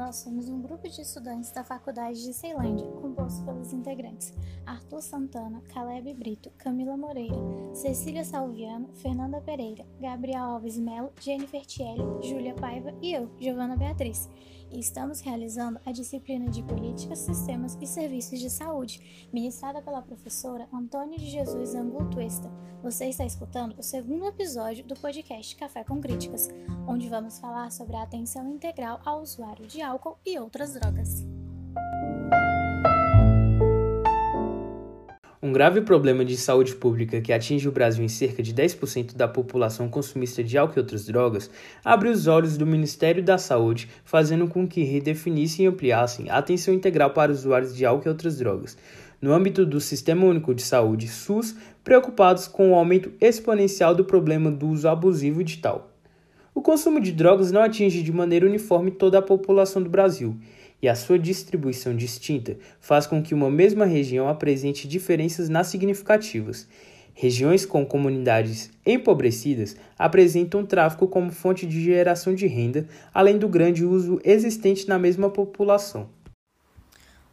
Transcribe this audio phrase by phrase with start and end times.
[0.00, 4.32] nós somos um grupo de estudantes da Faculdade de Ceilândia, composto pelos integrantes
[4.64, 7.36] Arthur Santana, Caleb Brito, Camila Moreira,
[7.74, 14.30] Cecília Salviano, Fernanda Pereira, Gabriel Alves Melo, Jennifer Tielli, Júlia Paiva e eu, Giovana Beatriz
[14.72, 20.68] e estamos realizando a disciplina de Políticas, Sistemas e Serviços de Saúde, ministrada pela professora
[20.72, 22.50] Antônia de Jesus Angulo Tuesta.
[22.82, 26.48] Você está escutando o segundo episódio do podcast Café com Críticas,
[26.86, 31.26] onde vamos falar sobre a atenção integral ao usuário de álcool e outras drogas.
[35.42, 39.26] Um grave problema de saúde pública que atinge o Brasil em cerca de 10% da
[39.26, 41.50] população consumista de álcool e outras drogas
[41.84, 46.72] abre os olhos do Ministério da Saúde, fazendo com que redefinissem e ampliassem a atenção
[46.72, 48.76] integral para usuários de álcool e outras drogas.
[49.20, 54.52] No âmbito do Sistema Único de Saúde, SUS, preocupados com o aumento exponencial do problema
[54.52, 55.90] do uso abusivo de tal.
[56.52, 60.36] O consumo de drogas não atinge de maneira uniforme toda a população do Brasil
[60.82, 66.66] e a sua distribuição distinta faz com que uma mesma região apresente diferenças nas significativas.
[67.14, 73.84] Regiões com comunidades empobrecidas apresentam tráfico como fonte de geração de renda, além do grande
[73.84, 76.08] uso existente na mesma população.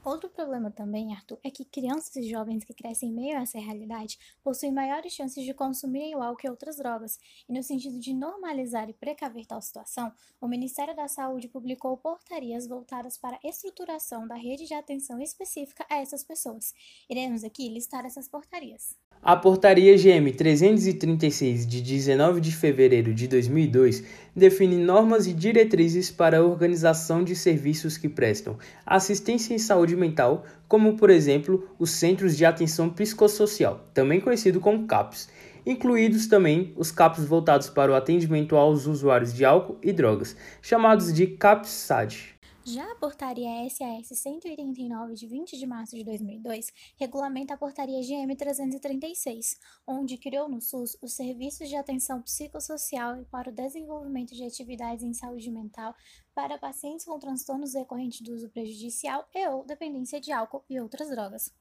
[0.07, 3.59] Outro problema também, Arthur, é que crianças e jovens que crescem em meio a essa
[3.59, 7.19] realidade possuem maiores chances de consumirem o álcool e outras drogas.
[7.45, 12.65] E no sentido de normalizar e precaver tal situação, o Ministério da Saúde publicou portarias
[12.65, 16.73] voltadas para a estruturação da rede de atenção específica a essas pessoas.
[17.09, 18.95] Iremos aqui listar essas portarias.
[19.23, 24.03] A Portaria GM 336 de 19 de fevereiro de 2002
[24.35, 30.45] define normas e diretrizes para a organização de serviços que prestam assistência em saúde mental,
[30.67, 35.29] como por exemplo os Centros de Atenção Psicossocial, também conhecido como CAPS,
[35.65, 41.11] incluídos também os CAPS voltados para o atendimento aos usuários de álcool e drogas, chamados
[41.11, 42.36] de CAPS-SAD.
[42.69, 48.35] Já a portaria SAS 189 de 20 de março de 2002 regulamenta a portaria GM
[48.35, 49.57] 336,
[49.87, 55.01] onde criou no SUS os serviços de atenção psicossocial e para o desenvolvimento de atividades
[55.01, 55.95] em saúde mental
[56.35, 61.09] para pacientes com transtornos decorrentes do uso prejudicial e ou dependência de álcool e outras
[61.09, 61.53] drogas.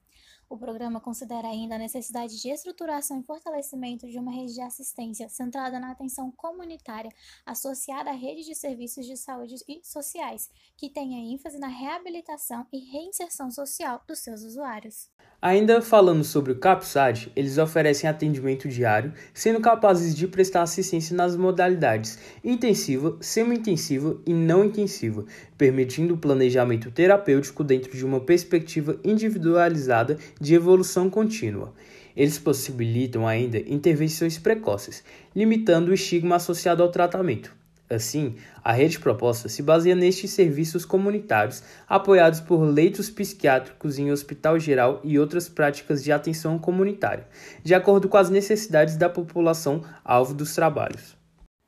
[0.49, 5.27] O programa considera ainda a necessidade de estruturação e fortalecimento de uma rede de assistência
[5.27, 7.11] centrada na atenção comunitária,
[7.45, 12.79] associada à rede de serviços de saúde e sociais, que tenha ênfase na reabilitação e
[12.79, 15.09] reinserção social dos seus usuários.
[15.39, 21.35] Ainda falando sobre o CAPSAD, eles oferecem atendimento diário, sendo capazes de prestar assistência nas
[21.35, 25.25] modalidades intensiva, semi-intensiva e não intensiva,
[25.55, 31.73] permitindo o planejamento terapêutico dentro de uma perspectiva individualizada de evolução contínua.
[32.15, 35.03] Eles possibilitam ainda intervenções precoces,
[35.35, 37.55] limitando o estigma associado ao tratamento.
[37.89, 44.59] Assim, a rede proposta se baseia nestes serviços comunitários apoiados por leitos psiquiátricos em hospital
[44.59, 47.27] geral e outras práticas de atenção comunitária,
[47.63, 51.15] de acordo com as necessidades da população alvo dos trabalhos.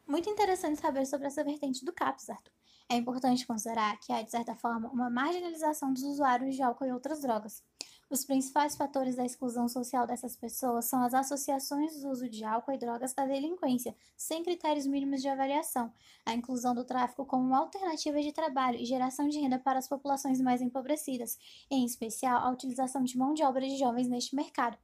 [0.06, 2.52] Muito interessante saber sobre essa vertente do CAPS, Arthur.
[2.92, 6.92] É importante considerar que há, de certa forma, uma marginalização dos usuários de álcool e
[6.92, 7.64] outras drogas.
[8.12, 12.72] Os principais fatores da exclusão social dessas pessoas são as associações do uso de álcool
[12.72, 15.94] e drogas à delinquência, sem critérios mínimos de avaliação,
[16.26, 19.88] a inclusão do tráfico como uma alternativa de trabalho e geração de renda para as
[19.88, 21.38] populações mais empobrecidas,
[21.70, 24.76] em especial a utilização de mão de obra de jovens neste mercado.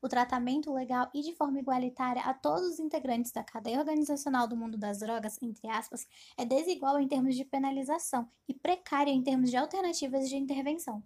[0.00, 4.56] O tratamento legal e de forma igualitária a todos os integrantes da cadeia organizacional do
[4.56, 6.06] mundo das drogas, entre aspas,
[6.36, 11.02] é desigual em termos de penalização e precário em termos de alternativas de intervenção.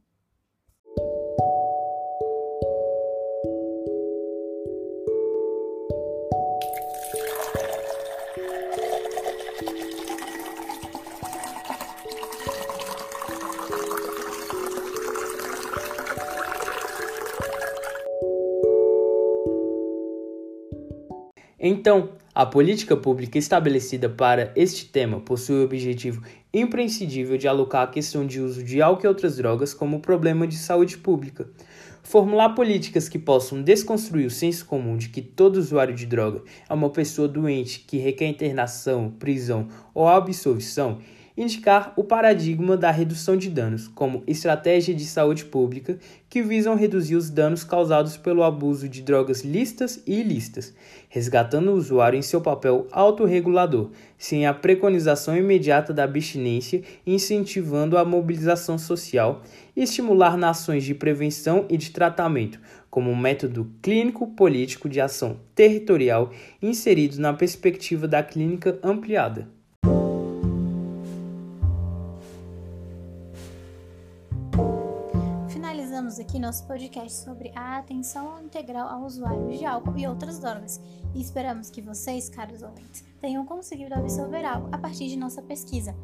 [21.65, 26.21] Então, a política pública estabelecida para este tema possui o objetivo
[26.53, 30.57] imprescindível de alocar a questão de uso de álcool e outras drogas como problema de
[30.57, 31.49] saúde pública.
[32.03, 36.75] Formular políticas que possam desconstruir o senso comum de que todo usuário de droga é
[36.75, 40.99] uma pessoa doente que requer internação, prisão ou absolvição
[41.37, 45.99] indicar o paradigma da redução de danos como estratégia de saúde pública
[46.29, 50.75] que visam reduzir os danos causados pelo abuso de drogas listas e ilícitas,
[51.09, 58.05] resgatando o usuário em seu papel autorregulador, sem a preconização imediata da abstinência incentivando a
[58.05, 59.43] mobilização social
[59.75, 62.61] e estimular nações de prevenção e de tratamento
[62.93, 66.31] como um método clínico-político de ação territorial
[66.61, 69.62] inserido na perspectiva da clínica ampliada.
[76.23, 80.81] Aqui nosso podcast sobre a atenção integral a usuários de álcool e outras drogas.
[81.15, 85.95] E esperamos que vocês, caros ouvintes, tenham conseguido absorver algo a partir de nossa pesquisa.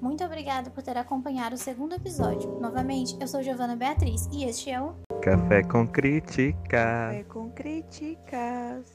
[0.00, 2.58] Muito obrigada por ter acompanhado o segundo episódio.
[2.58, 6.56] Novamente, eu sou Giovana Beatriz e este é o Café com Crítica.
[6.68, 8.86] Café com Críticas.